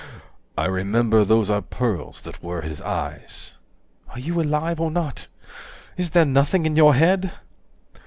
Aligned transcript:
I 0.57 0.65
remember 0.65 1.23
Those 1.23 1.47
are 1.51 1.61
pearls 1.61 2.21
that 2.21 2.41
were 2.41 2.61
his 2.63 2.81
eyes. 2.81 3.59
125 4.15 4.15
"Are 4.15 4.19
you 4.19 4.41
alive, 4.41 4.79
or 4.79 4.89
not? 4.89 5.27
Is 5.95 6.09
there 6.09 6.25
nothing 6.25 6.65
in 6.65 6.75
your 6.75 6.95
head?" 6.95 7.31